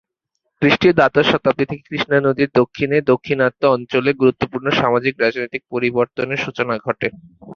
[0.61, 7.07] খ্রিস্টীয় দ্বাদশ শতাব্দী থেকে কৃষ্ণা নদীর দক্ষিণে দাক্ষিণাত্য অঞ্চলে গুরুত্বপূর্ণ সামাজিক-রাজনৈতিক পরিবর্তনের সূচনা ঘটে।